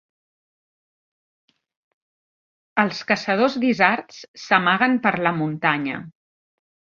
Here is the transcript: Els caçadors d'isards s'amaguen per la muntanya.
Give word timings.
Els 2.83 3.03
caçadors 3.11 3.57
d'isards 3.65 4.19
s'amaguen 4.45 4.99
per 5.07 5.13
la 5.27 5.35
muntanya. 5.43 6.01